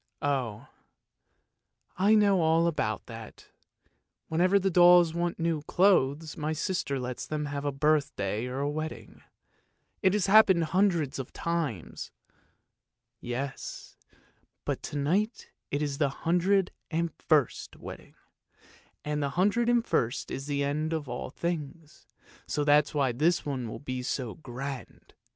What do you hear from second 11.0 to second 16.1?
of times! ""Yes, but to night it's the